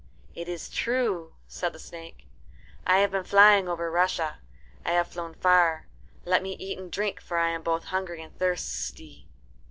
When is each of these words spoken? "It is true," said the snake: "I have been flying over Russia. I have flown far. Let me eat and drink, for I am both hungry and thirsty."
"It 0.33 0.47
is 0.49 0.67
true," 0.71 1.35
said 1.47 1.73
the 1.73 1.77
snake: 1.77 2.25
"I 2.87 2.97
have 3.01 3.11
been 3.11 3.23
flying 3.23 3.69
over 3.69 3.91
Russia. 3.91 4.39
I 4.83 4.93
have 4.93 5.09
flown 5.09 5.35
far. 5.35 5.85
Let 6.25 6.41
me 6.41 6.53
eat 6.53 6.79
and 6.79 6.91
drink, 6.91 7.21
for 7.21 7.37
I 7.37 7.49
am 7.49 7.61
both 7.61 7.83
hungry 7.83 8.23
and 8.23 8.35
thirsty." 8.35 9.27